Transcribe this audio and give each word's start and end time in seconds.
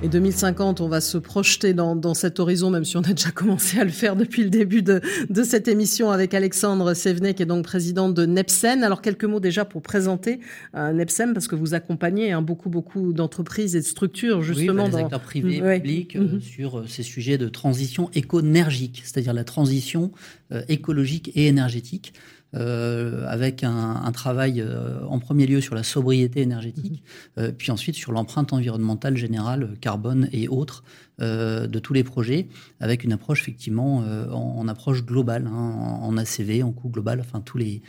Et 0.00 0.08
2050, 0.08 0.80
on 0.80 0.86
va 0.86 1.00
se 1.00 1.18
projeter 1.18 1.74
dans, 1.74 1.96
dans, 1.96 2.14
cet 2.14 2.38
horizon, 2.38 2.70
même 2.70 2.84
si 2.84 2.96
on 2.96 3.00
a 3.00 3.12
déjà 3.12 3.32
commencé 3.32 3.80
à 3.80 3.84
le 3.84 3.90
faire 3.90 4.14
depuis 4.14 4.44
le 4.44 4.50
début 4.50 4.80
de, 4.80 5.00
de 5.28 5.42
cette 5.42 5.66
émission 5.66 6.12
avec 6.12 6.34
Alexandre 6.34 6.94
Sévenet, 6.94 7.34
qui 7.34 7.42
est 7.42 7.46
donc 7.46 7.64
président 7.64 8.08
de 8.08 8.24
Nepsen. 8.24 8.84
Alors, 8.84 9.02
quelques 9.02 9.24
mots 9.24 9.40
déjà 9.40 9.64
pour 9.64 9.82
présenter 9.82 10.38
euh, 10.76 10.92
Nepsen, 10.92 11.34
parce 11.34 11.48
que 11.48 11.56
vous 11.56 11.74
accompagnez 11.74 12.30
hein, 12.30 12.42
beaucoup, 12.42 12.68
beaucoup 12.68 13.12
d'entreprises 13.12 13.74
et 13.74 13.80
de 13.80 13.84
structures, 13.84 14.40
justement. 14.42 14.84
Oui, 14.84 14.90
bah, 14.92 14.98
les 14.98 15.04
acteurs 15.04 15.20
privés 15.20 15.56
et 15.56 15.80
publics 15.80 16.14
euh, 16.14 16.20
mm-hmm. 16.20 16.40
sur 16.42 16.78
euh, 16.78 16.86
ces 16.86 17.02
sujets 17.02 17.36
de 17.36 17.48
transition 17.48 18.08
éco-énergique, 18.14 19.02
c'est-à-dire 19.04 19.34
la 19.34 19.44
transition 19.44 20.12
euh, 20.52 20.62
écologique 20.68 21.32
et 21.34 21.48
énergétique. 21.48 22.12
Euh, 22.54 23.26
avec 23.28 23.62
un, 23.62 24.00
un 24.02 24.10
travail 24.10 24.62
euh, 24.62 25.04
en 25.06 25.18
premier 25.18 25.46
lieu 25.46 25.60
sur 25.60 25.74
la 25.74 25.82
sobriété 25.82 26.40
énergétique, 26.40 27.02
mmh. 27.02 27.40
euh, 27.40 27.52
puis 27.52 27.70
ensuite 27.70 27.94
sur 27.94 28.10
l'empreinte 28.10 28.54
environnementale 28.54 29.18
générale, 29.18 29.76
carbone 29.82 30.30
et 30.32 30.48
autres, 30.48 30.82
de 31.18 31.78
tous 31.78 31.92
les 31.92 32.04
projets, 32.04 32.48
avec 32.80 33.04
une 33.04 33.12
approche 33.12 33.40
effectivement 33.40 33.98
en, 33.98 34.58
en, 34.58 34.68
approche 34.68 35.04
globale, 35.04 35.46
hein, 35.46 35.52
en, 35.52 36.08
en, 36.08 36.16
ACV, 36.16 36.62
en 36.62 36.72
coût 36.72 36.88
global, 36.88 37.20
enfin 37.20 37.40
tous 37.40 37.58
les, 37.58 37.82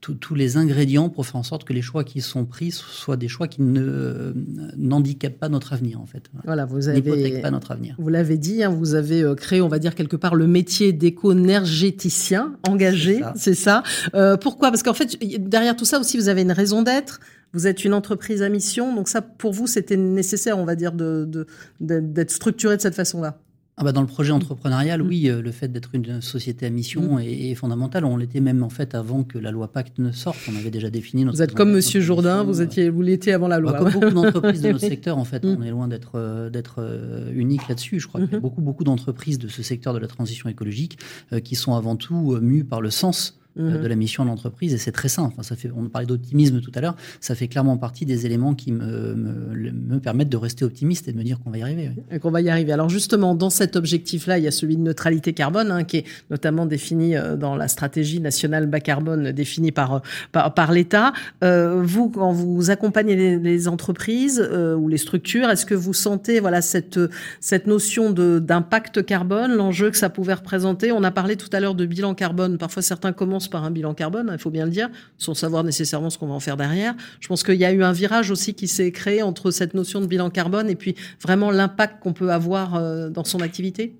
tous 0.00 0.34
les 0.34 0.56
ingrédients 0.56 1.08
pour 1.08 1.24
faire 1.26 1.36
en 1.36 1.42
sorte 1.42 1.64
que 1.64 1.72
les 1.72 1.82
choix 1.82 2.04
qui 2.04 2.20
sont 2.20 2.44
pris 2.44 2.70
soient 2.72 3.16
des 3.16 3.28
choix 3.28 3.48
qui 3.48 3.62
ne 3.62 4.34
n'handicapent 4.76 5.38
pas 5.38 5.48
notre 5.48 5.72
avenir 5.72 6.00
en 6.00 6.06
fait. 6.06 6.24
Voilà, 6.44 6.66
vous 6.66 6.88
avez 6.88 7.40
pas 7.40 7.50
notre 7.50 7.72
avenir. 7.72 7.96
Vous 7.98 8.08
l'avez 8.08 8.36
dit, 8.36 8.62
hein, 8.62 8.68
vous 8.68 8.94
avez 8.94 9.24
créé, 9.36 9.60
on 9.60 9.68
va 9.68 9.78
dire 9.78 9.94
quelque 9.94 10.16
part, 10.16 10.34
le 10.34 10.46
métier 10.46 10.92
d'éco-énergéticien 10.92 12.56
engagé, 12.68 13.20
c'est 13.36 13.54
ça. 13.54 13.82
Euh, 14.14 14.36
pourquoi? 14.36 14.70
Parce 14.70 14.82
qu'en 14.82 14.94
fait, 14.94 15.18
derrière 15.38 15.76
tout 15.76 15.84
ça 15.84 15.98
aussi, 15.98 16.16
vous 16.16 16.28
avez 16.28 16.42
une 16.42 16.52
raison 16.52 16.82
d'être. 16.82 17.20
Vous 17.54 17.66
êtes 17.68 17.84
une 17.84 17.94
entreprise 17.94 18.42
à 18.42 18.48
mission, 18.48 18.94
donc 18.94 19.08
ça, 19.08 19.22
pour 19.22 19.52
vous, 19.52 19.66
c'était 19.66 19.96
nécessaire, 19.96 20.58
on 20.58 20.64
va 20.64 20.74
dire, 20.74 20.92
d'être 20.92 21.30
de, 21.30 21.46
de, 21.80 22.24
structuré 22.28 22.76
de 22.76 22.82
cette 22.82 22.96
façon-là. 22.96 23.38
Ah 23.76 23.82
bah 23.82 23.90
dans 23.90 24.02
le 24.02 24.06
projet 24.06 24.30
entrepreneurial, 24.30 25.02
mmh. 25.02 25.06
oui, 25.08 25.28
euh, 25.28 25.42
le 25.42 25.50
fait 25.50 25.66
d'être 25.66 25.90
une 25.94 26.20
société 26.20 26.64
à 26.64 26.70
mission 26.70 27.16
mmh. 27.16 27.20
est, 27.22 27.50
est, 27.50 27.54
fondamental. 27.56 28.04
On 28.04 28.16
l'était 28.16 28.40
même 28.40 28.62
en 28.62 28.68
fait 28.68 28.94
avant 28.94 29.24
que 29.24 29.36
la 29.36 29.50
loi 29.50 29.72
Pacte 29.72 29.98
ne 29.98 30.12
sorte. 30.12 30.38
On 30.48 30.54
avait 30.54 30.70
déjà 30.70 30.90
défini 30.90 31.24
notre. 31.24 31.36
Vous 31.36 31.42
êtes 31.42 31.54
comme 31.54 31.72
Monsieur 31.72 32.00
Jourdain, 32.00 32.44
vous 32.44 32.62
étiez, 32.62 32.88
vous 32.88 33.02
l'étiez 33.02 33.32
avant 33.32 33.48
la 33.48 33.58
loi. 33.58 33.72
Bah, 33.72 33.78
comme 33.80 33.92
beaucoup 33.92 34.14
d'entreprises 34.14 34.62
de 34.62 34.68
notre 34.68 34.86
secteur, 34.86 35.18
en 35.18 35.24
fait, 35.24 35.44
mmh. 35.44 35.56
on 35.58 35.62
est 35.62 35.70
loin 35.70 35.88
d'être 35.88 36.12
euh, 36.14 36.50
d'être 36.50 36.76
euh, 36.78 37.32
unique 37.34 37.66
là-dessus. 37.68 37.98
Je 37.98 38.06
crois 38.06 38.20
qu'il 38.20 38.32
y 38.32 38.36
a 38.36 38.40
beaucoup 38.40 38.60
beaucoup 38.60 38.84
d'entreprises 38.84 39.38
de 39.38 39.48
ce 39.48 39.64
secteur 39.64 39.92
de 39.92 39.98
la 39.98 40.06
transition 40.06 40.48
écologique 40.48 40.98
euh, 41.32 41.40
qui 41.40 41.56
sont 41.56 41.74
avant 41.74 41.96
tout 41.96 42.38
mues 42.40 42.62
par 42.62 42.80
le 42.80 42.90
sens 42.90 43.40
Mmh. 43.56 43.82
de 43.82 43.86
la 43.86 43.94
mission 43.94 44.24
de 44.24 44.30
l'entreprise 44.30 44.74
et 44.74 44.78
c'est 44.78 44.90
très 44.90 45.08
simple. 45.08 45.28
Enfin, 45.32 45.44
ça 45.44 45.54
fait, 45.54 45.70
on 45.76 45.88
parlait 45.88 46.08
d'optimisme 46.08 46.60
tout 46.60 46.72
à 46.74 46.80
l'heure, 46.80 46.96
ça 47.20 47.36
fait 47.36 47.46
clairement 47.46 47.76
partie 47.76 48.04
des 48.04 48.26
éléments 48.26 48.52
qui 48.56 48.72
me, 48.72 49.14
me, 49.14 49.70
me, 49.70 50.00
permettent 50.00 50.28
de 50.28 50.36
rester 50.36 50.64
optimiste 50.64 51.06
et 51.06 51.12
de 51.12 51.16
me 51.16 51.22
dire 51.22 51.38
qu'on 51.38 51.50
va 51.50 51.58
y 51.58 51.62
arriver. 51.62 51.92
Oui. 52.10 52.18
Qu'on 52.18 52.32
va 52.32 52.40
y 52.40 52.50
arriver. 52.50 52.72
Alors 52.72 52.88
justement, 52.88 53.36
dans 53.36 53.50
cet 53.50 53.76
objectif-là, 53.76 54.38
il 54.38 54.44
y 54.44 54.48
a 54.48 54.50
celui 54.50 54.76
de 54.76 54.82
neutralité 54.82 55.34
carbone 55.34 55.70
hein, 55.70 55.84
qui 55.84 55.98
est 55.98 56.04
notamment 56.30 56.66
défini 56.66 57.16
euh, 57.16 57.36
dans 57.36 57.54
la 57.54 57.68
stratégie 57.68 58.18
nationale 58.18 58.66
bas 58.66 58.80
carbone 58.80 59.30
définie 59.30 59.70
par, 59.70 60.02
par, 60.32 60.52
par 60.52 60.72
l'État. 60.72 61.12
Euh, 61.44 61.80
vous, 61.80 62.08
quand 62.08 62.32
vous 62.32 62.70
accompagnez 62.70 63.14
les, 63.14 63.38
les 63.38 63.68
entreprises 63.68 64.44
euh, 64.44 64.74
ou 64.74 64.88
les 64.88 64.98
structures, 64.98 65.48
est-ce 65.48 65.64
que 65.64 65.76
vous 65.76 65.94
sentez 65.94 66.40
voilà 66.40 66.60
cette, 66.60 66.98
cette 67.38 67.68
notion 67.68 68.10
d'impact 68.10 69.06
carbone, 69.06 69.54
l'enjeu 69.54 69.92
que 69.92 69.96
ça 69.96 70.10
pouvait 70.10 70.34
représenter? 70.34 70.90
On 70.90 71.04
a 71.04 71.12
parlé 71.12 71.36
tout 71.36 71.50
à 71.52 71.60
l'heure 71.60 71.76
de 71.76 71.86
bilan 71.86 72.14
carbone. 72.14 72.58
Parfois, 72.58 72.82
certains 72.82 73.12
commencent 73.12 73.43
par 73.48 73.64
un 73.64 73.70
bilan 73.70 73.94
carbone, 73.94 74.30
il 74.32 74.38
faut 74.38 74.50
bien 74.50 74.64
le 74.64 74.70
dire, 74.70 74.88
sans 75.18 75.34
savoir 75.34 75.64
nécessairement 75.64 76.10
ce 76.10 76.18
qu'on 76.18 76.26
va 76.26 76.34
en 76.34 76.40
faire 76.40 76.56
derrière. 76.56 76.94
Je 77.20 77.28
pense 77.28 77.42
qu'il 77.42 77.54
y 77.56 77.64
a 77.64 77.72
eu 77.72 77.82
un 77.82 77.92
virage 77.92 78.30
aussi 78.30 78.54
qui 78.54 78.68
s'est 78.68 78.92
créé 78.92 79.22
entre 79.22 79.50
cette 79.50 79.74
notion 79.74 80.00
de 80.00 80.06
bilan 80.06 80.30
carbone 80.30 80.68
et 80.70 80.76
puis 80.76 80.94
vraiment 81.22 81.50
l'impact 81.50 82.00
qu'on 82.02 82.12
peut 82.12 82.30
avoir 82.30 82.74
euh, 82.74 83.08
dans 83.08 83.24
son 83.24 83.40
activité. 83.40 83.94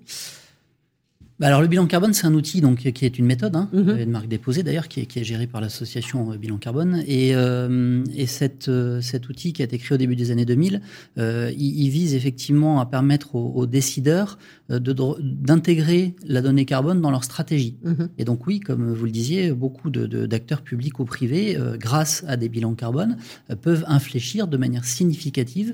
Bah 1.37 1.47
alors 1.47 1.61
le 1.61 1.67
bilan 1.67 1.85
carbone, 1.85 2.13
c'est 2.13 2.25
un 2.27 2.33
outil 2.33 2.61
donc 2.61 2.77
qui 2.77 3.05
est 3.05 3.19
une 3.19 3.25
méthode, 3.25 3.57
hein, 3.57 3.67
mm 3.73 3.81
-hmm. 3.81 4.03
une 4.03 4.09
marque 4.09 4.29
déposée 4.29 4.63
d'ailleurs, 4.63 4.87
qui 4.87 5.01
est, 5.01 5.05
qui 5.05 5.19
est 5.19 5.25
gérée 5.25 5.47
par 5.47 5.59
l'association 5.59 6.31
euh, 6.31 6.37
Bilan 6.37 6.57
Carbone. 6.57 7.03
Et, 7.07 7.35
euh, 7.35 8.05
et 8.15 8.25
cette, 8.25 8.69
euh, 8.69 9.01
cet 9.01 9.27
outil 9.27 9.51
qui 9.51 9.61
a 9.61 9.65
été 9.65 9.77
créé 9.77 9.95
au 9.95 9.97
début 9.97 10.15
des 10.15 10.31
années 10.31 10.45
2000, 10.45 10.79
euh, 11.17 11.51
il, 11.57 11.71
il, 11.83 11.89
vise 11.89 12.15
effectivement 12.15 12.79
à 12.79 12.85
permettre 12.85 13.35
aux, 13.35 13.51
aux 13.53 13.65
décideurs 13.65 14.37
euh, 14.71 14.79
d'intégrer 14.79 16.15
la 16.25 16.41
donnée 16.41 16.63
carbone 16.63 17.01
dans 17.01 17.11
leur 17.11 17.25
stratégie. 17.25 17.75
Mm 17.83 17.91
-hmm. 17.91 18.07
Et 18.19 18.23
donc 18.23 18.47
oui, 18.47 18.61
comme 18.61 18.93
vous 18.93 19.05
le 19.05 19.11
disiez, 19.11 19.51
beaucoup 19.51 19.89
d'acteurs 20.33 20.61
de, 20.61 20.69
publics 20.71 20.97
ou 21.01 21.05
privés, 21.05 21.47
euh, 21.57 21.75
grâce 21.87 22.23
à 22.31 22.37
des 22.37 22.47
bilans 22.53 22.75
carbone, 22.83 23.17
peuvent 23.65 23.85
infléchir 23.99 24.47
de 24.47 24.57
manière 24.57 24.85
significative 24.97 25.69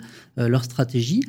leur 0.53 0.63
stratégie, 0.71 1.23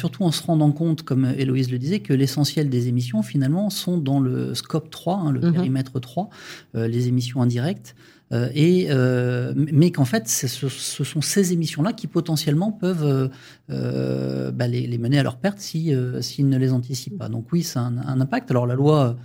surtout 0.00 0.22
en 0.28 0.32
se 0.38 0.42
rendant 0.48 0.72
compte, 0.80 1.00
comme 1.08 1.24
Héloïse 1.40 1.70
le 1.74 1.78
disait, 1.84 2.00
que 2.08 2.14
l'essentiel 2.20 2.66
des 2.76 2.84
émissions 2.92 3.22
finalement 3.22 3.37
sont 3.70 3.98
dans 3.98 4.20
le 4.20 4.54
scope 4.54 4.90
3, 4.90 5.16
hein, 5.16 5.32
le 5.32 5.40
mmh. 5.40 5.52
périmètre 5.52 6.00
3, 6.00 6.28
euh, 6.74 6.88
les 6.88 7.08
émissions 7.08 7.42
indirectes. 7.42 7.94
Euh, 8.32 8.48
et, 8.54 8.88
euh, 8.90 9.52
mais 9.56 9.90
qu'en 9.90 10.04
fait, 10.04 10.28
ce, 10.28 10.46
ce, 10.46 11.04
sont 11.04 11.20
ces 11.20 11.52
émissions-là 11.52 11.92
qui 11.92 12.06
potentiellement 12.06 12.72
peuvent 12.72 13.30
euh, 13.70 14.50
bah, 14.50 14.66
les, 14.66 14.86
les, 14.86 14.98
mener 14.98 15.18
à 15.18 15.22
leur 15.22 15.36
perte 15.36 15.58
s'ils 15.60 16.18
si, 16.20 16.44
ne 16.44 16.58
les 16.58 16.72
anticipent 16.72 17.18
pas. 17.18 17.28
Donc 17.28 17.46
oui, 17.52 17.62
c'est 17.62 17.78
un, 17.78 17.96
un, 17.98 18.20
impact. 18.20 18.50
Alors 18.50 18.66
la 18.66 18.74
loi 18.74 19.16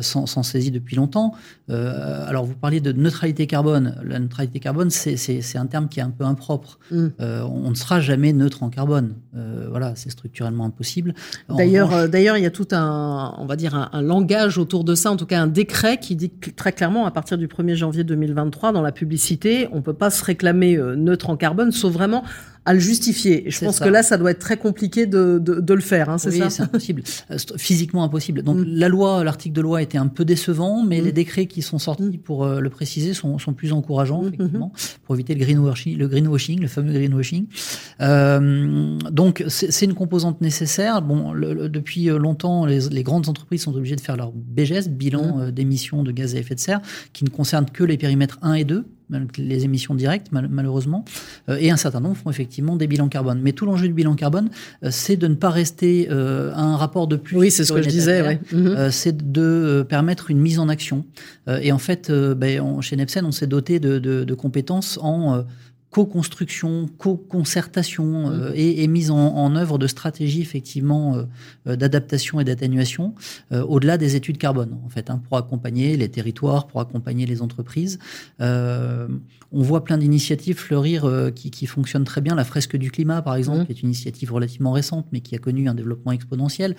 s'en 0.00 0.42
saisit 0.42 0.72
depuis 0.72 0.96
longtemps. 0.96 1.32
alors 1.68 2.44
vous 2.44 2.54
parliez 2.54 2.80
de 2.80 2.90
neutralité 2.92 3.46
carbone. 3.46 3.94
La 4.02 4.18
neutralité 4.18 4.58
carbone, 4.58 4.90
c'est 4.90 5.56
un 5.56 5.66
terme 5.66 5.88
qui 5.88 6.00
est 6.00 6.02
un 6.02 6.10
peu 6.10 6.24
impropre. 6.24 6.78
Mm. 6.90 7.08
on 7.20 7.70
ne 7.70 7.74
sera 7.74 8.00
jamais 8.00 8.32
neutre 8.32 8.62
en 8.62 8.70
carbone. 8.70 9.14
voilà, 9.70 9.94
c'est 9.94 10.10
structurellement 10.10 10.64
impossible. 10.64 11.14
D'ailleurs, 11.48 12.08
d'ailleurs, 12.08 12.36
il 12.36 12.42
y 12.42 12.46
a 12.46 12.50
tout 12.50 12.68
un, 12.72 13.34
on 13.38 13.46
va 13.46 13.54
dire, 13.54 13.74
un, 13.74 13.90
un 13.92 14.02
langage 14.02 14.58
autour 14.58 14.82
de 14.82 14.94
ça, 14.94 15.12
en 15.12 15.16
tout 15.16 15.26
cas 15.26 15.40
un 15.40 15.46
décret 15.46 15.98
qui 15.98 16.16
dit 16.16 16.30
très 16.56 16.72
clairement 16.72 17.06
à 17.06 17.12
partir 17.12 17.38
du 17.38 17.46
1er 17.46 17.76
janvier 17.76 17.97
2023, 18.02 18.72
dans 18.72 18.82
la 18.82 18.92
publicité, 18.92 19.68
on 19.72 19.82
peut 19.82 19.94
pas 19.94 20.10
se 20.10 20.24
réclamer 20.24 20.76
euh, 20.76 20.94
neutre 20.94 21.30
en 21.30 21.36
carbone, 21.36 21.72
sauf 21.72 21.92
vraiment 21.92 22.24
à 22.68 22.74
le 22.74 22.80
justifier. 22.80 23.48
Et 23.48 23.50
je 23.50 23.64
pense 23.64 23.76
ça. 23.76 23.84
que 23.86 23.88
là, 23.90 24.02
ça 24.02 24.18
doit 24.18 24.30
être 24.30 24.40
très 24.40 24.58
compliqué 24.58 25.06
de, 25.06 25.38
de, 25.38 25.58
de 25.58 25.74
le 25.74 25.80
faire, 25.80 26.10
hein, 26.10 26.18
c'est 26.18 26.28
oui, 26.28 26.38
ça 26.38 26.50
c'est 26.50 26.62
impossible. 26.62 27.02
Euh, 27.30 27.36
physiquement 27.56 28.04
impossible. 28.04 28.42
Donc 28.42 28.58
mm. 28.58 28.64
la 28.64 28.88
loi, 28.88 29.24
l'article 29.24 29.54
de 29.54 29.60
loi 29.60 29.82
était 29.82 29.98
un 29.98 30.06
peu 30.06 30.24
décevant, 30.24 30.84
mais 30.84 31.00
mm. 31.00 31.04
les 31.04 31.12
décrets 31.12 31.46
qui 31.46 31.62
sont 31.62 31.78
sortis 31.78 32.02
mm. 32.02 32.18
pour 32.18 32.44
euh, 32.44 32.60
le 32.60 32.70
préciser 32.70 33.14
sont, 33.14 33.38
sont, 33.38 33.54
plus 33.54 33.72
encourageants, 33.72 34.22
effectivement, 34.26 34.72
pour 35.04 35.14
éviter 35.14 35.34
le 35.34 35.44
greenwashing, 35.44 35.96
le 35.96 36.08
greenwashing, 36.08 36.60
le 36.60 36.68
fameux 36.68 36.92
greenwashing. 36.92 37.46
Euh, 38.00 38.98
donc 39.10 39.44
c'est 39.48 39.84
une 39.84 39.94
composante 39.94 40.40
nécessaire. 40.40 41.02
Bon, 41.02 41.32
le, 41.32 41.54
le, 41.54 41.68
depuis 41.68 42.06
longtemps, 42.06 42.66
les, 42.66 42.88
les, 42.90 43.02
grandes 43.02 43.28
entreprises 43.28 43.62
sont 43.62 43.74
obligées 43.74 43.96
de 43.96 44.00
faire 44.00 44.16
leur 44.16 44.32
BGS, 44.32 44.88
bilan 44.88 45.50
d'émissions 45.50 46.02
de 46.02 46.12
gaz 46.12 46.34
à 46.34 46.38
effet 46.38 46.54
de 46.54 46.60
serre, 46.60 46.80
qui 47.12 47.24
ne 47.24 47.30
concerne 47.30 47.66
que 47.66 47.84
les 47.84 47.96
périmètres 47.96 48.38
1 48.42 48.54
et 48.54 48.64
2 48.64 48.84
les 49.36 49.64
émissions 49.64 49.94
directes, 49.94 50.32
mal, 50.32 50.48
malheureusement, 50.50 51.04
euh, 51.48 51.58
et 51.60 51.70
un 51.70 51.76
certain 51.76 52.00
nombre 52.00 52.16
font 52.16 52.30
effectivement 52.30 52.76
des 52.76 52.86
bilans 52.86 53.08
carbone. 53.08 53.40
Mais 53.42 53.52
tout 53.52 53.66
l'enjeu 53.66 53.88
du 53.88 53.94
bilan 53.94 54.14
carbone, 54.14 54.50
euh, 54.84 54.88
c'est 54.90 55.16
de 55.16 55.26
ne 55.26 55.34
pas 55.34 55.50
rester 55.50 56.08
euh, 56.10 56.52
à 56.54 56.60
un 56.60 56.76
rapport 56.76 57.06
de 57.06 57.16
plus. 57.16 57.36
Oui, 57.36 57.50
c'est 57.50 57.64
ce 57.64 57.72
que 57.72 57.82
je 57.82 57.88
disais. 57.88 58.22
Ouais. 58.22 58.40
-hmm. 58.52 58.90
c'est 58.90 59.16
de 59.32 59.84
permettre 59.88 60.30
une 60.30 60.38
mise 60.38 60.58
en 60.58 60.68
action. 60.68 61.04
et 61.62 61.72
en 61.72 61.78
fait, 61.78 62.10
ben, 62.10 62.60
on, 62.60 62.80
chez 62.80 62.96
Nepsen, 62.96 63.24
on 63.24 63.32
s'est 63.32 63.46
doté 63.46 63.80
de, 63.80 63.98
de, 63.98 64.24
de, 64.24 64.34
compétences 64.34 64.98
en 65.02 65.44
co-construction, 65.90 66.88
co-concertation 66.98 68.30
euh, 68.30 68.52
et, 68.54 68.82
et, 68.82 68.88
mise 68.88 69.10
en, 69.10 69.16
en, 69.16 69.56
œuvre 69.56 69.78
de 69.78 69.86
stratégies 69.86 70.42
effectivement 70.42 71.24
euh, 71.66 71.76
d'adaptation 71.76 72.40
et 72.40 72.44
d'atténuation 72.44 73.14
euh, 73.52 73.62
au-delà 73.62 73.96
des 73.96 74.14
études 74.14 74.36
carbone 74.36 74.76
en 74.84 74.90
fait 74.90 75.08
hein, 75.08 75.22
pour 75.26 75.38
accompagner 75.38 75.96
les 75.96 76.10
territoires, 76.10 76.66
pour 76.66 76.80
accompagner 76.80 77.24
les 77.24 77.40
entreprises. 77.40 77.98
Euh, 78.40 79.08
on 79.50 79.62
voit 79.62 79.82
plein 79.82 79.96
d'initiatives 79.96 80.58
fleurir 80.58 81.06
euh, 81.06 81.30
qui, 81.30 81.50
qui, 81.50 81.66
fonctionnent 81.66 82.04
très 82.04 82.20
bien. 82.20 82.34
La 82.34 82.44
fresque 82.44 82.76
du 82.76 82.90
climat 82.90 83.22
par 83.22 83.36
exemple, 83.36 83.62
mmh. 83.62 83.66
qui 83.66 83.72
est 83.72 83.82
une 83.82 83.88
initiative 83.88 84.32
relativement 84.32 84.72
récente 84.72 85.06
mais 85.10 85.20
qui 85.20 85.34
a 85.34 85.38
connu 85.38 85.70
un 85.70 85.74
développement 85.74 86.12
exponentiel 86.12 86.76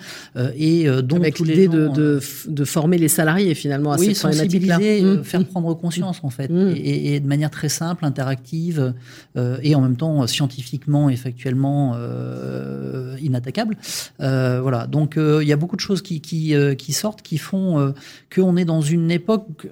et 0.56 0.86
dont 1.02 1.16
avec 1.16 1.40
l'idée 1.40 1.66
de, 1.66 1.88
de, 1.88 2.20
de, 2.46 2.64
former 2.64 2.98
les 2.98 3.08
salariés 3.08 3.54
finalement 3.54 3.92
à 3.92 3.98
oui, 3.98 4.14
cette 4.14 4.16
sensibiliser, 4.16 5.02
mmh. 5.02 5.24
faire 5.24 5.44
prendre 5.44 5.74
conscience 5.74 6.20
en 6.22 6.30
fait 6.30 6.48
mmh. 6.48 6.74
et, 6.76 7.14
et, 7.14 7.20
de 7.20 7.26
manière 7.26 7.50
très 7.50 7.68
simple, 7.68 8.04
interactive 8.04 8.80
euh, 8.80 8.92
et 9.36 9.74
en 9.74 9.80
même 9.80 9.96
temps 9.96 10.26
scientifiquement 10.26 11.08
et 11.08 11.16
factuellement 11.16 11.94
euh, 11.96 13.16
inattaquable. 13.20 13.76
Euh, 14.20 14.60
voilà, 14.60 14.86
donc 14.86 15.16
il 15.16 15.46
y 15.46 15.52
a 15.52 15.56
beaucoup 15.56 15.76
de 15.76 15.80
choses 15.80 16.02
qui, 16.02 16.20
qui, 16.20 16.54
qui 16.78 16.92
sortent, 16.92 17.22
qui 17.22 17.38
font 17.38 17.94
qu'on 18.34 18.56
est 18.56 18.64
dans 18.64 18.80
une 18.80 19.10
époque 19.10 19.68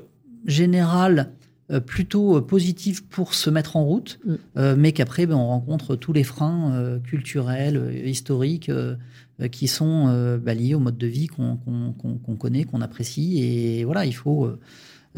générale 0.46 1.30
plutôt 1.86 2.40
positive 2.40 3.04
pour 3.04 3.34
se 3.34 3.50
mettre 3.50 3.76
en 3.76 3.84
route, 3.84 4.18
mm. 4.24 4.74
mais 4.76 4.92
qu'après, 4.92 5.26
ben, 5.26 5.36
on 5.36 5.48
rencontre 5.48 5.96
tous 5.96 6.12
les 6.12 6.24
freins 6.24 6.98
culturels, 7.04 8.02
historiques 8.04 8.70
qui 9.50 9.68
sont 9.68 10.38
bah, 10.42 10.54
liés 10.54 10.74
au 10.74 10.80
mode 10.80 10.98
de 10.98 11.06
vie 11.06 11.26
qu'on 11.26 11.58
connaît, 12.38 12.64
qu'on 12.64 12.80
apprécie. 12.80 13.42
Et 13.42 13.84
voilà, 13.84 14.06
il 14.06 14.14
faut 14.14 14.50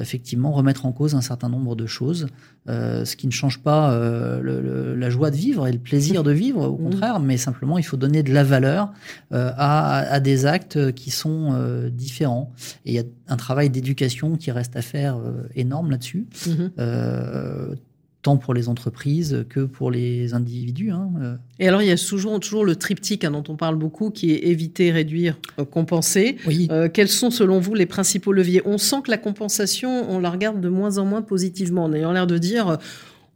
effectivement 0.00 0.52
remettre 0.52 0.86
en 0.86 0.92
cause 0.92 1.14
un 1.14 1.20
certain 1.20 1.48
nombre 1.48 1.76
de 1.76 1.86
choses, 1.86 2.26
euh, 2.68 3.04
ce 3.04 3.16
qui 3.16 3.26
ne 3.26 3.32
change 3.32 3.62
pas 3.62 3.92
euh, 3.92 4.96
la 4.96 5.10
joie 5.10 5.30
de 5.30 5.36
vivre 5.36 5.66
et 5.66 5.72
le 5.72 5.78
plaisir 5.78 6.22
de 6.22 6.32
vivre, 6.32 6.68
au 6.68 6.78
mmh. 6.78 6.90
contraire, 6.90 7.20
mais 7.20 7.36
simplement 7.36 7.78
il 7.78 7.84
faut 7.84 7.96
donner 7.96 8.22
de 8.22 8.32
la 8.32 8.44
valeur 8.44 8.92
euh, 9.32 9.52
à, 9.56 10.20
des 10.20 10.46
actes 10.46 10.92
qui 10.92 11.10
sont 11.10 11.90
différents. 11.92 12.52
Et 12.84 12.92
il 12.92 12.94
y 12.94 12.98
a 12.98 13.04
un 13.28 13.36
travail 13.36 13.70
d'éducation 13.70 14.36
qui 14.36 14.50
reste 14.50 14.76
à 14.76 14.82
faire 14.82 15.18
énorme 15.54 15.90
là-dessus. 15.90 16.26
Mmh 16.46 17.76
tant 18.22 18.36
pour 18.36 18.54
les 18.54 18.68
entreprises 18.68 19.44
que 19.48 19.60
pour 19.60 19.90
les 19.90 20.34
individus. 20.34 20.90
Hein. 20.90 21.38
Et 21.58 21.68
alors, 21.68 21.82
il 21.82 21.88
y 21.88 21.90
a 21.90 21.96
toujours, 21.96 22.38
toujours 22.40 22.64
le 22.64 22.76
triptyque 22.76 23.24
hein, 23.24 23.30
dont 23.30 23.44
on 23.48 23.56
parle 23.56 23.76
beaucoup, 23.76 24.10
qui 24.10 24.32
est 24.32 24.46
éviter, 24.48 24.90
réduire, 24.90 25.38
euh, 25.58 25.64
compenser. 25.64 26.36
Euh, 26.70 26.88
quels 26.92 27.08
sont, 27.08 27.30
selon 27.30 27.60
vous, 27.60 27.74
les 27.74 27.86
principaux 27.86 28.32
leviers? 28.32 28.62
On 28.64 28.78
sent 28.78 28.96
que 29.04 29.10
la 29.10 29.18
compensation, 29.18 30.10
on 30.10 30.18
la 30.18 30.30
regarde 30.30 30.60
de 30.60 30.68
moins 30.68 30.98
en 30.98 31.04
moins 31.04 31.22
positivement, 31.22 31.84
en 31.84 31.92
ayant 31.92 32.12
l'air 32.12 32.26
de 32.26 32.38
dire... 32.38 32.68
Euh, 32.68 32.76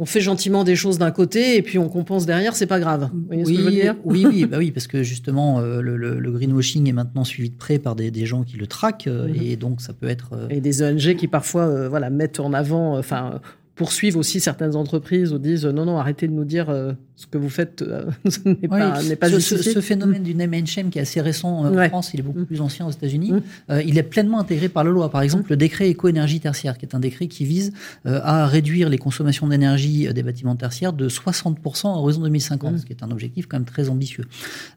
on 0.00 0.06
fait 0.06 0.20
gentiment 0.20 0.64
des 0.64 0.74
choses 0.74 0.98
d'un 0.98 1.12
côté 1.12 1.56
et 1.56 1.62
puis 1.62 1.78
on 1.78 1.88
compense 1.88 2.26
derrière, 2.26 2.56
c'est 2.56 2.66
pas 2.66 2.80
grave. 2.80 3.10
Vous 3.12 3.26
voyez 3.26 3.44
oui, 3.44 3.46
ce 3.46 3.52
que 3.52 3.58
je 3.58 3.64
veux 3.64 3.70
dire? 3.70 3.94
oui, 4.02 4.26
oui, 4.26 4.44
bah 4.44 4.56
oui, 4.58 4.72
parce 4.72 4.88
que 4.88 5.04
justement 5.04 5.60
le, 5.60 6.30
greenwashing 6.32 6.88
est 6.88 6.92
maintenant 6.92 7.22
suivi 7.22 7.48
de 7.48 7.54
près 7.54 7.78
par 7.78 7.94
des, 7.94 8.26
gens 8.26 8.42
qui 8.42 8.56
le 8.56 8.66
traquent 8.66 9.06
mhm. 9.06 9.36
et 9.40 9.54
donc 9.54 9.80
ça 9.80 9.92
peut 9.92 10.08
être 10.08 10.48
et 10.50 10.60
des 10.60 10.82
ONG 10.82 11.14
qui 11.14 11.28
parfois 11.28 11.86
voilà 11.88 12.10
mettent 12.10 12.40
en 12.40 12.54
avant, 12.54 12.98
enfin 12.98 13.40
poursuivent 13.74 14.16
aussi 14.16 14.38
certaines 14.38 14.76
entreprises 14.76 15.32
ou 15.32 15.38
disent 15.38 15.66
non, 15.66 15.84
non, 15.84 15.98
arrêtez 15.98 16.28
de 16.28 16.32
nous 16.32 16.44
dire 16.44 16.70
euh, 16.70 16.92
ce 17.16 17.26
que 17.26 17.38
vous 17.38 17.48
faites 17.48 17.82
euh, 17.82 18.04
n'est 18.44 18.68
pas, 19.16 19.28
ce, 19.28 19.40
ce, 19.40 19.80
phénomène 19.80 20.22
du 20.22 20.34
name 20.34 20.54
and 20.54 20.66
shame 20.66 20.90
qui 20.90 20.98
est 20.98 21.02
assez 21.02 21.20
récent 21.20 21.66
euh, 21.66 21.84
en 21.84 21.88
France, 21.88 22.14
il 22.14 22.20
est 22.20 22.22
beaucoup 22.22 22.40
mm. 22.40 22.46
plus 22.46 22.60
ancien 22.60 22.86
aux 22.86 22.90
États-Unis, 22.90 23.32
mm. 23.32 23.80
il 23.84 23.98
est 23.98 24.04
pleinement 24.04 24.38
intégré 24.38 24.68
par 24.68 24.84
la 24.84 24.90
loi. 24.90 25.10
Par 25.10 25.22
exemple, 25.22 25.44
mm. 25.44 25.50
le 25.50 25.56
décret 25.56 25.88
éco-énergie 25.88 26.38
tertiaire, 26.38 26.78
qui 26.78 26.86
est 26.86 26.94
un 26.94 27.00
décret 27.00 27.26
qui 27.26 27.44
vise 27.44 27.72
à 28.04 28.46
réduire 28.46 28.88
les 28.88 28.98
consommations 28.98 29.48
d'énergie 29.48 30.12
des 30.12 30.22
bâtiments 30.22 30.56
tertiaires 30.56 30.92
de 30.92 31.08
60% 31.08 31.86
à 31.86 31.88
horizon 31.96 32.22
2050, 32.22 32.78
ce 32.78 32.86
qui 32.86 32.92
est 32.92 33.02
un 33.02 33.10
objectif 33.10 33.46
quand 33.46 33.56
même 33.56 33.64
très 33.64 33.88
ambitieux. 33.88 34.24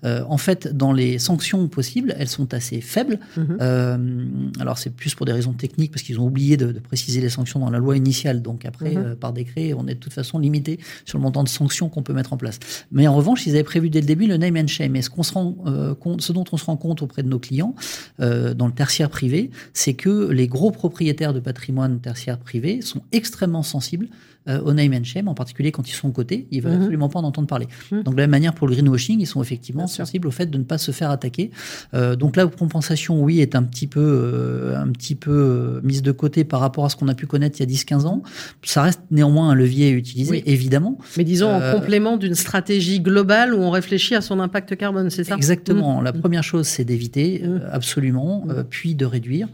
en 0.04 0.38
fait, 0.38 0.76
dans 0.76 0.94
les 0.94 1.20
sanctions 1.20 1.68
possibles, 1.68 2.16
elles 2.18 2.28
sont 2.28 2.54
assez 2.54 2.82
faibles. 2.82 3.20
Mm-hmm. 3.38 4.60
alors 4.60 4.78
c'est 4.78 4.90
plus 4.90 5.14
pour 5.14 5.26
des 5.26 5.34
raisons 5.34 5.54
techniques, 5.54 5.92
parce 5.92 6.02
qu'ils 6.02 6.20
ont 6.20 6.26
oublié 6.26 6.58
de, 6.58 6.72
de 6.72 6.80
préciser 6.80 7.22
les 7.22 7.30
sanctions 7.30 7.60
dans 7.60 7.70
la 7.70 7.78
loi 7.80 7.96
initiale, 7.96 8.42
donc 8.42 8.66
après 8.66 8.87
Mhm. 8.96 9.06
Euh, 9.06 9.16
par 9.16 9.34
décret, 9.34 9.74
on 9.74 9.88
est 9.88 9.96
de 9.96 10.00
toute 10.00 10.14
façon 10.14 10.40
limité 10.40 10.80
sur 11.06 11.18
le 11.18 11.24
montant 11.24 11.44
de 11.44 11.50
sanctions 11.50 11.90
qu'on 11.90 12.04
peut 12.04 12.14
mettre 12.14 12.34
en 12.34 12.38
place. 12.38 12.60
Mais 12.92 13.08
en 13.08 13.16
revanche, 13.16 13.46
ils 13.46 13.52
avaient 13.52 13.64
prévu 13.64 13.90
dès 13.90 14.02
le 14.02 14.08
début 14.08 14.28
le 14.28 14.38
name 14.38 14.58
and 14.58 14.68
shame. 14.68 14.96
Et 14.96 15.02
ce, 15.02 15.10
qu'on 15.10 15.24
se 15.24 15.34
rend, 15.34 15.56
euh, 15.66 15.96
compte, 15.96 16.22
ce 16.22 16.34
dont 16.34 16.46
on 16.52 16.58
se 16.58 16.66
rend 16.66 16.78
compte 16.78 17.02
auprès 17.02 17.24
de 17.24 17.30
nos 17.30 17.40
clients, 17.40 17.76
euh, 18.20 18.54
dans 18.54 18.68
le 18.68 18.74
tertiaire 18.74 19.10
privé, 19.10 19.52
c'est 19.74 19.94
que 19.94 20.30
les 20.32 20.48
gros 20.48 20.72
propriétaires 20.72 21.34
de 21.34 21.40
patrimoine 21.40 22.00
tertiaire 22.00 22.40
privé 22.40 22.82
sont 22.82 23.02
extrêmement 23.12 23.64
sensibles 23.64 24.08
euh, 24.48 24.62
au 24.62 24.74
name 24.74 24.94
and 24.94 25.04
shame, 25.04 25.28
en 25.28 25.34
particulier 25.34 25.72
quand 25.72 25.90
ils 25.90 25.94
sont 25.94 26.12
côté, 26.12 26.48
ils 26.52 26.62
veulent 26.62 26.74
mhm. 26.74 26.80
absolument 26.80 27.10
pas 27.10 27.20
en 27.20 27.24
entendre 27.24 27.48
parler. 27.48 27.68
Mhm. 27.92 28.04
Donc 28.04 28.16
de 28.16 28.20
la 28.20 28.24
même 28.24 28.32
manière 28.32 28.54
pour 28.54 28.68
le 28.68 28.74
greenwashing, 28.74 29.20
ils 29.20 29.28
sont 29.28 29.42
effectivement 29.42 29.88
sensibles 29.88 30.28
au 30.28 30.32
fait 30.32 30.46
de 30.46 30.58
ne 30.58 30.64
pas 30.64 30.78
se 30.78 30.92
faire 30.92 31.12
attaquer. 31.12 31.52
Euh, 31.94 32.16
donc 32.16 32.36
la 32.36 32.48
compensation, 32.48 33.22
oui, 33.22 33.42
est 33.42 33.56
un 33.56 33.64
petit 33.64 33.88
peu, 33.88 34.00
euh, 34.00 34.80
un 34.80 34.88
petit 34.90 35.16
peu 35.16 35.82
mise 35.84 36.02
de 36.02 36.12
côté 36.12 36.44
par 36.44 36.60
rapport 36.60 36.86
à 36.86 36.90
ce 36.90 36.96
qu'on 36.96 37.08
a 37.08 37.16
pu 37.16 37.28
connaître 37.28 37.60
il 37.60 37.70
y 37.70 37.72
a 37.72 37.76
10-15 37.76 38.06
ans. 38.06 38.24
Ça 38.64 38.84
reste 38.84 39.02
néanmoins 39.12 39.50
un 39.50 39.56
levier 39.56 39.90
à 39.90 39.92
utiliser, 39.92 40.44
évidemment. 40.46 40.98
Mais 41.18 41.24
disons 41.24 41.50
en 41.50 41.74
complément 41.74 42.18
d'une 42.18 42.36
stratégie 42.36 43.00
globale 43.00 43.54
où 43.54 43.58
on 43.58 43.70
réfléchit 43.70 44.16
à 44.16 44.22
son 44.22 44.40
impact 44.40 44.76
carbone, 44.76 45.10
c'est 45.10 45.24
ça? 45.24 45.36
Exactement. 45.36 45.98
Mhm. 45.98 46.04
La 46.04 46.14
première 46.14 46.44
chose, 46.44 46.68
c'est 46.68 46.86
d'éviter, 46.86 47.44
absolument, 47.72 48.46
puis 48.70 48.96
de 48.96 49.06
réduire. 49.06 49.48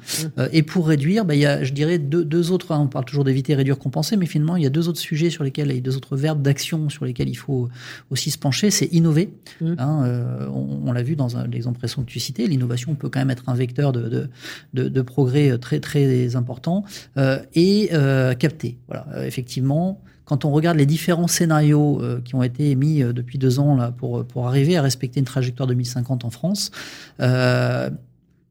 et 0.51 0.63
pour 0.63 0.87
réduire, 0.87 1.25
bah, 1.25 1.35
il 1.35 1.41
y 1.41 1.45
a, 1.45 1.63
je 1.63 1.73
dirais, 1.73 1.97
deux, 1.97 2.23
deux 2.23 2.51
autres. 2.51 2.71
Hein, 2.71 2.79
on 2.81 2.87
parle 2.87 3.05
toujours 3.05 3.23
d'éviter, 3.23 3.55
réduire, 3.55 3.77
compenser, 3.77 4.17
mais 4.17 4.25
finalement, 4.25 4.55
il 4.55 4.63
y 4.63 4.67
a 4.67 4.69
deux 4.69 4.82
autres 4.87 4.99
sujets 4.99 5.29
sur 5.29 5.43
lesquels, 5.43 5.71
et 5.71 5.81
deux 5.81 5.95
autres 5.97 6.15
verbes 6.15 6.41
d'action 6.41 6.89
sur 6.89 7.05
lesquels 7.05 7.29
il 7.29 7.35
faut 7.35 7.69
aussi 8.09 8.31
se 8.31 8.37
pencher, 8.37 8.71
c'est 8.71 8.85
innover. 8.87 9.33
Mmh. 9.61 9.73
Hein, 9.77 10.03
euh, 10.05 10.47
on, 10.49 10.91
l'a 10.91 11.03
vu 11.03 11.15
dans 11.15 11.29
l'exemple 11.45 11.79
précédent 11.79 12.03
que 12.03 12.11
tu 12.11 12.19
citais, 12.19 12.47
l'innovation 12.47 12.95
peut 12.95 13.09
quand 13.09 13.19
même 13.19 13.31
être 13.31 13.49
un 13.49 13.55
vecteur 13.55 13.91
de, 13.91 14.29
de, 14.73 15.01
progrès 15.01 15.57
très 15.57 15.79
très 15.79 16.35
important 16.35 16.83
euh, 17.17 17.39
et 17.55 17.89
euh, 17.93 18.33
capter. 18.33 18.77
Voilà, 18.87 19.05
effectivement 19.25 20.01
quand 20.25 20.45
on 20.45 20.51
regarde 20.51 20.77
les 20.77 20.85
différents 20.85 21.27
scénarios 21.27 22.01
qui 22.23 22.33
ont 22.33 22.43
été 22.43 22.69
émis 22.69 23.03
depuis 23.03 23.37
deux 23.37 23.59
ans 23.59 23.75
là, 23.75 23.91
pour, 23.91 24.23
pour 24.25 24.47
arriver 24.47 24.77
à 24.77 24.81
respecter 24.81 25.19
une 25.19 25.25
trajectoire 25.25 25.67
2050 25.67 26.23
en 26.23 26.29
France, 26.29 26.71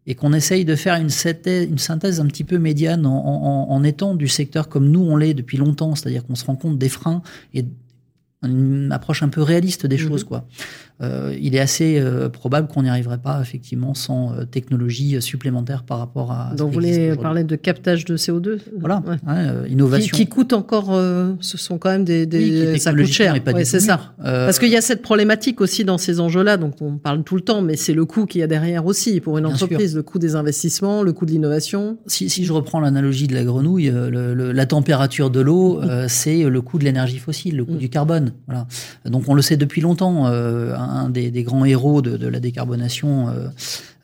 et 0.07 0.15
qu'on 0.15 0.33
essaye 0.33 0.65
de 0.65 0.75
faire 0.75 0.97
une 0.97 1.11
synthèse, 1.11 2.21
un 2.21 2.27
petit 2.27 2.45
peu 2.45 2.59
médiane 2.59 3.07
en, 3.07 3.25
en, 3.25 3.71
en 3.71 3.85
étant 3.85 4.15
du 4.15 4.29
secteur 4.29 4.69
comme 4.69 4.91
nous 4.91 5.01
on 5.01 5.17
l'est 5.17 5.35
depuis 5.35 5.59
longtemps, 5.59 5.95
c'est-à-dire 5.95 6.27
qu'on 6.27 6.35
se 6.35 6.45
rend 6.45 6.57
compte 6.57 6.79
des 6.79 6.89
freins 6.89 7.23
et 7.55 7.65
une 8.43 8.91
approche 8.93 9.23
un 9.23 9.29
peu 9.29 9.43
réaliste 9.43 9.87
des 9.87 9.97
mhm. 9.97 10.09
choses, 10.09 10.25
quoi. 10.25 10.47
Euh, 11.03 11.35
il 11.41 11.57
est 11.57 11.61
assez 11.61 11.99
euh, 11.99 12.29
probable 12.29 12.69
qu'on 12.69 12.83
n'y 12.83 12.89
arriverait 12.89 13.19
pas 13.19 13.41
effectivement 13.41 13.93
sans 13.93 14.33
euh, 14.33 14.45
technologie 14.45 15.21
supplémentaire 15.21 15.83
par 15.83 15.99
rapport 15.99 16.31
à. 16.31 16.55
Donc 16.57 16.69
vous 16.69 16.75
voulez 16.75 17.17
parler 17.17 17.43
de 17.43 17.57
captage 17.57 18.05
de 18.05 18.17
CO2 18.17 18.59
Voilà, 18.79 19.03
innovation. 19.69 20.17
Qui, 20.17 20.27
coûte 20.27 20.53
encore, 20.53 20.95
ce 21.41 21.59
sont 21.59 21.79
quand 21.79 21.91
même 21.91 22.05
des, 22.05 22.27
des 22.27 22.79
ça 22.79 22.93
coûte 22.93 23.07
cher. 23.07 23.35
c'est 23.65 23.81
ça. 23.81 24.15
Parce 24.19 24.59
qu'il 24.59 24.69
y 24.69 24.77
a 24.77 24.81
cette 24.81 25.03
problématique 25.03 25.61
aussi 25.61 25.85
dans 25.85 25.99
ces 25.99 26.21
enjeux-là, 26.21 26.57
donc 26.57 26.81
on 26.81 26.99
parle 26.99 27.25
tout 27.25 27.37
le 27.37 27.43
temps, 27.43 27.63
mais 27.63 27.77
c'est 27.77 27.95
le 27.95 28.05
coût 28.05 28.27
qu'il 28.27 28.41
y 28.41 28.45
a 28.45 28.47
derrière 28.47 28.87
aussi 28.87 29.21
pour 29.21 29.39
une 29.39 29.47
entreprise, 29.47 29.97
le 29.97 30.03
coût 30.03 30.19
des 30.19 30.37
investissements, 30.37 31.03
le 31.03 31.13
coût 31.13 31.27
de 31.27 31.33
l'innovation. 31.33 31.99
Si, 32.07 32.31
si, 32.31 32.45
je 32.45 32.53
reprends 32.53 32.81
l'analogie 32.81 33.27
de 33.27 33.35
la 33.35 33.45
grenouille, 33.45 33.91
le, 33.91 34.53
la 34.53 34.67
température 34.67 35.31
de 35.31 35.41
l'eau, 35.41 35.81
c'est 36.09 36.45
le 36.45 36.63
coût 36.63 36.79
de 36.79 36.85
l'énergie 36.85 37.19
fossile, 37.19 37.57
le 37.57 37.65
coût 37.65 37.75
mm. 37.75 37.79
du 37.79 37.89
carbone. 37.89 38.32
Voilà. 38.47 38.67
Donc 39.05 39.25
on 39.29 39.35
le 39.35 39.43
sait 39.43 39.57
depuis 39.57 39.81
longtemps 39.81 40.27
un 40.27 41.09
des, 41.11 41.43
grands 41.43 41.65
héros 41.65 42.03
de, 42.03 42.27
la 42.27 42.41
décarbonation 42.41 43.29
euh, 43.29 43.49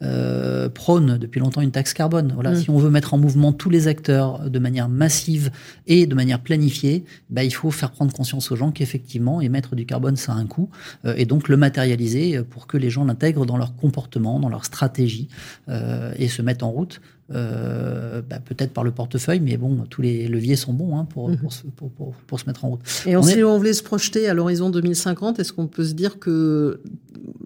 euh, 0.02 0.68
prône 0.68 1.18
depuis 1.18 1.40
longtemps 1.40 1.60
une 1.60 1.70
taxe 1.70 1.92
carbone. 1.92 2.32
Voilà, 2.34 2.52
mm. 2.52 2.56
si 2.56 2.70
on 2.70 2.78
veut 2.78 2.90
mettre 2.90 3.14
en 3.14 3.18
mouvement 3.18 3.52
tous 3.52 3.70
les 3.70 3.88
acteurs 3.88 4.48
de 4.48 4.58
manière 4.58 4.88
massive 4.88 5.50
et 5.86 6.06
de 6.06 6.14
manière 6.14 6.40
planifiée, 6.40 7.04
bah, 7.30 7.44
il 7.44 7.50
faut 7.50 7.70
faire 7.70 7.90
prendre 7.90 8.12
conscience 8.12 8.50
aux 8.52 8.56
gens 8.56 8.70
qu'effectivement 8.70 9.40
émettre 9.40 9.74
du 9.74 9.86
carbone 9.86 10.16
ça 10.16 10.32
a 10.32 10.36
un 10.36 10.46
coût 10.46 10.70
euh, 11.04 11.14
et 11.16 11.24
donc 11.24 11.48
le 11.48 11.56
matérialiser 11.56 12.42
pour 12.42 12.66
que 12.66 12.76
les 12.76 12.90
gens 12.90 13.04
l'intègrent 13.04 13.46
dans 13.46 13.56
leur 13.56 13.74
comportement, 13.74 14.38
dans 14.40 14.48
leur 14.48 14.64
stratégie 14.64 15.28
et 16.18 16.28
se 16.28 16.42
mettent 16.42 16.62
en 16.62 16.70
route 16.70 17.00
euh, 17.30 18.22
bah, 18.28 18.38
peut-être 18.42 18.72
par 18.72 18.84
le 18.84 18.90
portefeuille, 18.90 19.40
mais 19.40 19.58
bon, 19.58 19.84
tous 19.90 20.00
les 20.00 20.28
leviers 20.28 20.56
sont 20.56 20.72
bons 20.72 20.96
hein, 20.96 21.04
pour, 21.04 21.28
mhm. 21.28 21.36
pour, 21.76 21.90
pour, 21.90 22.14
pour, 22.14 22.40
se 22.40 22.46
mettre 22.46 22.64
en 22.64 22.70
route. 22.70 22.80
Et 23.06 23.16
on 23.16 23.22
si 23.22 23.44
on 23.44 23.58
voulait 23.58 23.74
se 23.74 23.82
projeter 23.82 24.28
à 24.28 24.34
l'horizon 24.34 24.70
2050, 24.70 25.38
est-ce 25.38 25.52
qu'on 25.52 25.66
peut 25.66 25.84
se 25.84 25.92
dire 25.92 26.18
que 26.18 26.80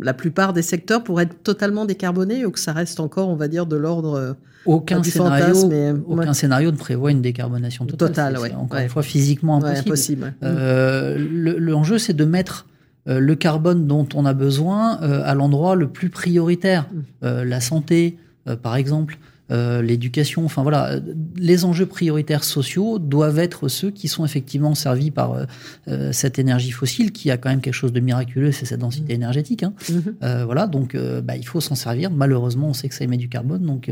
la 0.00 0.14
plupart 0.14 0.52
des 0.52 0.62
secteurs 0.62 1.02
pourraient 1.02 1.24
être 1.24 1.42
totalement 1.42 1.84
décarbonés 1.84 2.46
ou 2.46 2.52
que 2.52 2.60
ça 2.60 2.72
reste 2.72 3.00
encore, 3.00 3.28
on 3.28 3.34
va 3.34 3.48
dire, 3.48 3.66
de 3.66 3.76
l'ordre 3.76 4.14
euh, 4.14 4.32
aucun 4.66 5.02
scénario, 5.02 5.68
aucun 6.06 6.32
scénario 6.32 6.70
ne 6.70 6.76
prévoit 6.76 7.10
une 7.10 7.22
décarbonation 7.22 7.84
totale. 7.84 8.34
Total, 8.34 8.54
encore 8.56 8.78
une 8.78 8.88
fois 8.88 9.02
physiquement 9.02 9.64
impossible. 9.64 10.34
Euh, 10.44 11.18
L'enjeu, 11.58 11.98
c'est 11.98 12.12
de 12.12 12.24
mettre 12.24 12.66
euh, 13.08 13.18
le 13.18 13.34
carbone 13.34 13.88
dont 13.88 14.06
on 14.14 14.24
a 14.24 14.32
besoin 14.32 14.92
à 14.92 15.34
l'endroit 15.34 15.74
le 15.74 15.88
plus 15.88 16.10
prioritaire. 16.10 16.86
Mm. 17.22 17.42
la 17.42 17.60
santé, 17.60 18.16
par 18.62 18.76
exemple, 18.76 19.18
euh, 19.52 19.82
l'éducation, 19.82 20.44
enfin 20.44 20.62
voilà, 20.62 20.98
les 21.36 21.64
enjeux 21.64 21.86
prioritaires 21.86 22.44
sociaux 22.44 22.98
doivent 22.98 23.38
être 23.38 23.68
ceux 23.68 23.90
qui 23.90 24.08
sont 24.08 24.24
effectivement 24.24 24.74
servis 24.74 25.10
par 25.10 25.32
euh, 25.32 25.44
euh, 25.88 26.12
cette 26.12 26.38
énergie 26.38 26.70
fossile 26.70 27.12
qui 27.12 27.30
a 27.30 27.36
quand 27.36 27.50
même 27.50 27.60
quelque 27.60 27.74
chose 27.74 27.92
de 27.92 28.00
miraculeux, 28.00 28.52
c'est 28.52 28.64
cette 28.64 28.80
densité 28.80 29.12
mmh. 29.12 29.16
énergétique. 29.16 29.62
Hein. 29.62 29.74
Mmh. 29.90 30.44
voilà, 30.44 30.66
donc 30.66 30.96
bah, 30.96 31.36
il 31.36 31.46
faut 31.46 31.60
s'en 31.60 31.74
servir. 31.74 32.10
Malheureusement, 32.10 32.68
on 32.68 32.72
sait 32.72 32.88
que 32.88 32.94
ça 32.94 33.04
émet 33.04 33.16
du 33.16 33.28
carbone, 33.28 33.64
donc 33.64 33.90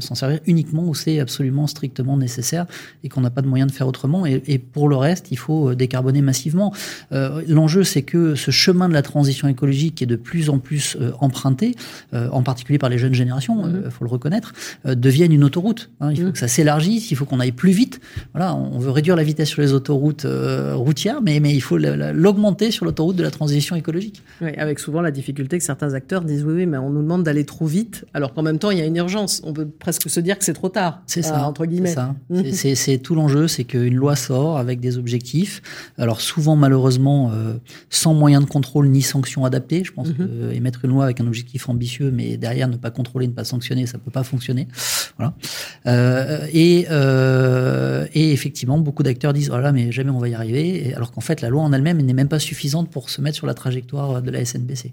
s'en 0.00 0.14
servir 0.14 0.40
uniquement 0.46 0.84
où 0.84 0.94
c'est 0.94 1.20
absolument 1.20 1.66
strictement 1.66 2.16
nécessaire 2.16 2.66
et 3.04 3.08
qu'on 3.08 3.20
n'a 3.20 3.30
pas 3.30 3.42
de 3.42 3.48
moyen 3.48 3.66
de 3.66 3.72
faire 3.72 3.86
autrement. 3.86 4.24
Et, 4.26 4.42
et, 4.46 4.58
pour 4.58 4.88
le 4.88 4.96
reste, 4.96 5.30
il 5.30 5.38
faut 5.38 5.74
décarboner 5.74 6.22
massivement. 6.22 6.72
L'enjeu, 7.10 7.84
c'est 7.84 8.02
que 8.02 8.34
ce 8.34 8.50
chemin 8.50 8.88
de 8.88 8.94
la 8.94 9.02
transition 9.02 9.48
écologique 9.48 10.00
est 10.02 10.06
de 10.06 10.16
plus 10.16 10.48
en 10.48 10.58
plus 10.58 10.96
emprunté, 11.20 11.74
en 12.12 12.42
particulier 12.42 12.78
par 12.78 12.88
les 12.88 12.98
jeunes 12.98 13.14
générations, 13.14 13.66
il 13.66 13.72
mmh. 13.72 13.90
faut 13.90 14.04
le 14.04 14.10
reconnaître 14.10 14.52
devienne 15.02 15.32
une 15.32 15.44
autoroute. 15.44 15.90
Hein. 16.00 16.12
Il 16.12 16.20
faut 16.20 16.28
mm. 16.28 16.32
que 16.32 16.38
ça 16.38 16.48
s'élargisse, 16.48 17.10
il 17.10 17.16
faut 17.16 17.26
qu'on 17.26 17.40
aille 17.40 17.52
plus 17.52 17.72
vite. 17.72 18.00
Voilà, 18.32 18.54
on 18.54 18.78
veut 18.78 18.90
réduire 18.90 19.16
la 19.16 19.24
vitesse 19.24 19.48
sur 19.48 19.60
les 19.60 19.74
autoroutes 19.74 20.24
euh, 20.24 20.74
routières, 20.74 21.20
mais, 21.20 21.40
mais 21.40 21.52
il 21.54 21.60
faut 21.60 21.76
l'augmenter 21.76 22.70
sur 22.70 22.86
l'autoroute 22.86 23.16
de 23.16 23.22
la 23.22 23.30
transition 23.30 23.76
écologique. 23.76 24.22
Oui, 24.40 24.50
avec 24.56 24.78
souvent 24.78 25.02
la 25.02 25.10
difficulté 25.10 25.58
que 25.58 25.64
certains 25.64 25.92
acteurs 25.92 26.22
disent 26.22 26.44
oui, 26.44 26.54
oui, 26.54 26.66
mais 26.66 26.78
on 26.78 26.90
nous 26.90 27.02
demande 27.02 27.24
d'aller 27.24 27.44
trop 27.44 27.66
vite, 27.66 28.06
alors 28.14 28.32
qu'en 28.32 28.42
même 28.42 28.58
temps, 28.58 28.70
il 28.70 28.78
y 28.78 28.82
a 28.82 28.86
une 28.86 28.96
urgence. 28.96 29.42
On 29.44 29.52
peut 29.52 29.66
presque 29.68 30.08
se 30.08 30.20
dire 30.20 30.38
que 30.38 30.44
c'est 30.44 30.54
trop 30.54 30.68
tard. 30.68 31.02
C'est 31.06 31.22
ça, 31.22 31.46
entre 31.46 31.66
guillemets. 31.66 31.94
C'est 32.52 32.98
tout 32.98 33.14
l'enjeu, 33.14 33.48
c'est 33.48 33.64
qu'une 33.64 33.96
loi 33.96 34.16
sort 34.16 34.56
avec 34.56 34.80
des 34.80 34.96
objectifs. 34.96 35.60
Alors 35.98 36.20
souvent, 36.20 36.56
malheureusement, 36.56 37.30
euh, 37.32 37.54
sans 37.90 38.14
moyens 38.14 38.44
de 38.44 38.48
contrôle 38.48 38.88
ni 38.88 39.02
sanctions 39.02 39.44
adaptées. 39.44 39.82
Je 39.84 39.92
pense 39.92 40.10
que 40.10 40.52
émettre 40.52 40.84
une 40.84 40.90
loi 40.92 41.04
avec 41.04 41.20
un 41.20 41.26
objectif 41.26 41.68
ambitieux, 41.68 42.10
mais 42.12 42.36
derrière 42.36 42.68
ne 42.68 42.76
pas 42.76 42.90
contrôler, 42.90 43.26
ne 43.26 43.32
pas 43.32 43.44
sanctionner, 43.44 43.86
ça 43.86 43.98
peut 43.98 44.10
pas 44.10 44.22
fonctionner. 44.22 44.68
Voilà. 45.16 45.34
Euh, 45.86 46.46
et, 46.52 46.86
euh, 46.90 48.06
et 48.14 48.32
effectivement, 48.32 48.78
beaucoup 48.78 49.02
d'acteurs 49.02 49.32
disent 49.32 49.48
voilà, 49.48 49.70
oh 49.70 49.72
mais 49.72 49.92
jamais 49.92 50.10
on 50.10 50.18
va 50.18 50.28
y 50.28 50.34
arriver, 50.34 50.92
alors 50.94 51.12
qu'en 51.12 51.20
fait, 51.20 51.40
la 51.40 51.48
loi 51.48 51.62
en 51.62 51.72
elle-même 51.72 52.00
n'est 52.00 52.12
même 52.12 52.28
pas 52.28 52.38
suffisante 52.38 52.90
pour 52.90 53.10
se 53.10 53.20
mettre 53.20 53.36
sur 53.36 53.46
la 53.46 53.54
trajectoire 53.54 54.22
de 54.22 54.30
la 54.30 54.44
SNBC. 54.44 54.92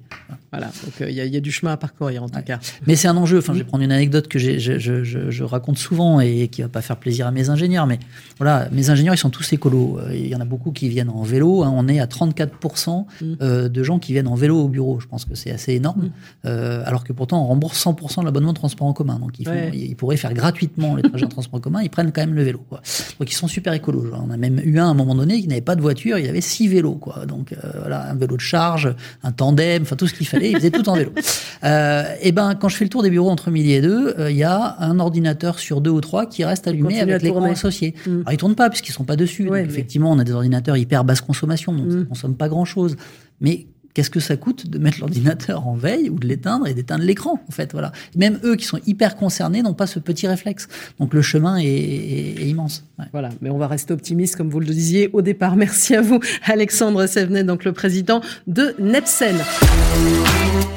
Voilà, 0.51 0.67
donc 0.67 1.01
euh, 1.01 1.09
il 1.09 1.15
y, 1.15 1.37
a 1.37 1.39
du 1.39 1.51
chemin 1.51 1.73
à 1.73 1.77
parcourir 1.77 2.23
en 2.23 2.29
tout 2.29 2.41
cas. 2.41 2.59
Mais 2.87 2.95
c'est 2.95 3.07
un 3.07 3.17
enjeu. 3.17 3.37
Enfin, 3.37 3.53
je 3.53 3.59
vais 3.59 3.65
prendre 3.65 3.83
une 3.83 3.91
anecdote 3.91 4.27
que 4.27 4.39
je, 4.39 4.57
je, 4.57 4.79
je, 4.79 5.03
je, 5.03 5.43
raconte 5.43 5.77
souvent 5.77 6.19
et 6.19 6.47
qui 6.47 6.61
va 6.61 6.69
pas 6.69 6.81
faire 6.81 6.97
plaisir 6.97 7.27
à 7.27 7.31
mes 7.31 7.49
ingénieurs, 7.49 7.85
mais 7.85 7.99
voilà, 8.37 8.67
mes 8.71 8.89
ingénieurs, 8.89 9.13
ils 9.13 9.19
sont 9.19 9.29
tous 9.29 9.53
écolos. 9.53 9.99
Il 10.11 10.27
y 10.27 10.35
en 10.35 10.41
a 10.41 10.45
beaucoup 10.45 10.71
qui 10.71 10.89
viennent 10.89 11.09
en 11.09 11.23
vélo. 11.23 11.63
Hein. 11.63 11.71
On 11.75 11.87
est 11.87 11.99
à 11.99 12.05
34% 12.05 13.05
mm. 13.21 13.67
de 13.67 13.83
gens 13.83 13.99
qui 13.99 14.13
viennent 14.13 14.27
en 14.27 14.35
vélo 14.35 14.59
au 14.59 14.67
bureau. 14.67 14.99
Je 14.99 15.07
pense 15.07 15.25
que 15.25 15.35
c'est 15.35 15.51
assez 15.51 15.73
énorme. 15.73 16.05
Mm. 16.05 16.11
Euh, 16.45 16.83
alors 16.85 17.03
que 17.03 17.13
pourtant, 17.13 17.43
on 17.43 17.47
rembourse 17.47 17.83
100% 17.83 18.21
de 18.21 18.25
l'abonnement 18.25 18.53
de 18.53 18.57
transport 18.57 18.87
en 18.87 18.93
commun. 18.93 19.19
Donc, 19.19 19.39
ils, 19.39 19.47
pourraient 19.95 20.17
faire 20.17 20.33
gratuitement 20.33 20.95
les 20.95 21.03
trajets 21.03 21.25
en 21.25 21.29
transport 21.29 21.61
commun. 21.61 21.81
Ils 21.81 21.89
prennent 21.89 22.11
quand 22.11 22.21
même 22.21 22.33
le 22.33 22.43
vélo. 22.43 22.61
Quoi. 22.69 22.81
Donc, 23.19 23.31
ils 23.31 23.35
sont 23.35 23.47
super 23.47 23.73
écolos. 23.73 24.11
On 24.13 24.31
a 24.31 24.37
même 24.37 24.61
eu 24.63 24.79
un 24.79 24.87
à 24.87 24.89
un 24.89 24.93
moment 24.93 25.15
donné 25.15 25.41
qui 25.41 25.47
n'avait 25.47 25.61
pas 25.61 25.75
de 25.75 25.81
voiture. 25.81 26.17
Il 26.17 26.27
avait 26.27 26.41
six 26.41 26.67
vélos. 26.67 26.95
Quoi. 26.95 27.25
Donc, 27.25 27.53
euh, 27.53 27.57
voilà, 27.79 28.09
un 28.09 28.15
vélo 28.15 28.35
de 28.35 28.41
charge, 28.41 28.93
un 29.23 29.31
tandem, 29.31 29.83
enfin 29.83 29.95
tout 29.95 30.07
ce 30.07 30.13
qu'il 30.13 30.27
fallait. 30.27 30.51
Il 30.51 30.57
faisait 30.57 30.71
tout 30.71 30.87
en 30.89 30.95
vélo. 30.95 31.11
Euh, 31.65 32.03
et 32.21 32.31
ben, 32.31 32.55
quand 32.55 32.69
je 32.69 32.77
fais 32.77 32.85
le 32.85 32.89
tour 32.89 33.03
des 33.03 33.09
bureaux 33.09 33.29
entre 33.29 33.51
midi 33.51 33.73
et 33.73 33.81
deux, 33.81 34.15
il 34.29 34.35
y 34.35 34.43
a 34.43 34.77
un 34.79 34.97
ordinateur 34.99 35.59
sur 35.59 35.81
deux 35.81 35.89
ou 35.89 35.99
trois 35.99 36.25
qui 36.25 36.45
reste 36.45 36.67
allumé 36.67 37.01
avec 37.01 37.21
l'écran 37.21 37.43
associé. 37.43 37.95
Mm. 38.05 38.09
Alors, 38.21 38.31
ils 38.31 38.37
tournent 38.37 38.55
pas 38.55 38.69
puisqu'ils 38.69 38.93
sont 38.93 39.03
pas 39.03 39.17
dessus. 39.17 39.49
Effectivement, 39.57 40.09
on 40.09 40.19
a 40.19 40.23
des 40.23 40.31
ordinateurs 40.31 40.77
hyper 40.77 41.03
basse 41.03 41.19
consommation, 41.19 41.73
donc 41.73 41.87
mm. 41.87 41.91
ça 41.91 41.97
ne 41.97 42.03
consomme 42.03 42.35
pas 42.37 42.47
grand 42.47 42.63
chose. 42.63 42.95
Mais 43.41 43.67
qu'est-ce 43.99 44.09
que 44.09 44.21
ça 44.21 44.37
coûte 44.37 44.69
de 44.69 44.77
mettre 44.77 45.01
l'ordinateur 45.01 45.67
en 45.67 45.75
veille 45.75 46.09
ou 46.09 46.17
de 46.17 46.25
l'éteindre 46.25 46.65
et 46.67 46.73
d'éteindre 46.73 47.03
l'écran 47.03 47.43
en 47.49 47.51
fait 47.51 47.73
voilà. 47.73 47.91
Même 48.15 48.39
eux 48.45 48.55
qui 48.55 48.63
sont 48.63 48.79
hyper 48.87 49.17
concernés 49.17 49.61
n'ont 49.61 49.73
pas 49.73 49.87
ce 49.87 49.99
petit 49.99 50.25
réflexe. 50.25 50.69
Donc 51.01 51.13
le 51.13 51.21
chemin 51.21 51.57
est, 51.57 52.47
immense. 52.47 52.85
Voilà. 53.11 53.29
Mais 53.41 53.49
on 53.49 53.57
va 53.57 53.67
rester 53.67 53.91
optimiste 53.91 54.37
comme 54.37 54.49
vous 54.49 54.61
le 54.61 54.67
disiez 54.67 55.09
au 55.11 55.21
départ. 55.21 55.57
Merci 55.57 55.95
à 55.95 56.01
vous 56.01 56.21
Alexandre 56.45 57.07
Sevenet 57.07 57.43
donc 57.43 57.65
le 57.65 57.73
président 57.73 58.21
de 58.47 58.73
Nepsen 58.79 59.35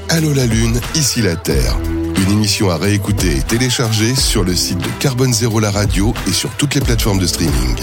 Allô 0.09 0.35
la 0.35 0.47
lune 0.47 0.81
ici 0.97 1.23
la 1.23 1.37
terre. 1.37 1.79
Une 2.26 2.33
émission 2.33 2.71
à 2.71 2.76
réécouter 2.76 3.37
et 3.37 3.43
télécharger 3.43 4.17
sur 4.17 4.43
le 4.43 4.57
site 4.57 4.79
de 4.79 4.88
Carbone 4.99 5.33
Zéro 5.33 5.61
la 5.61 5.71
radio 5.71 6.12
et 6.26 6.33
sur 6.33 6.50
toutes 6.57 6.75
les 6.75 6.81
plateformes 6.81 7.21
de 7.21 7.26
streaming 7.26 7.76